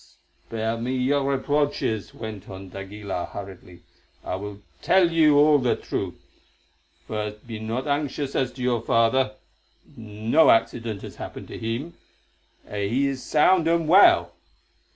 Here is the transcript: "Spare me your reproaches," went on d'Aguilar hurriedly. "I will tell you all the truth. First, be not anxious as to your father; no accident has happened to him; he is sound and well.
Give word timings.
"Spare 0.47 0.77
me 0.77 0.95
your 0.97 1.25
reproaches," 1.31 2.11
went 2.11 2.49
on 2.49 2.69
d'Aguilar 2.69 3.25
hurriedly. 3.33 3.83
"I 4.23 4.33
will 4.35 4.63
tell 4.81 5.11
you 5.11 5.37
all 5.37 5.59
the 5.59 5.75
truth. 5.75 6.15
First, 7.07 7.45
be 7.45 7.59
not 7.59 7.85
anxious 7.85 8.33
as 8.35 8.51
to 8.53 8.63
your 8.63 8.81
father; 8.81 9.35
no 9.95 10.49
accident 10.49 11.03
has 11.03 11.17
happened 11.17 11.49
to 11.49 11.59
him; 11.59 11.93
he 12.67 13.05
is 13.05 13.21
sound 13.21 13.67
and 13.67 13.87
well. 13.87 14.31